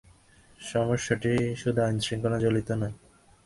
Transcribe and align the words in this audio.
সমস্যাটি 0.61 1.31
শুধু 1.55 1.79
আইনশৃঙ্খলাজনিত 1.81 2.69
নয়। 2.71 2.95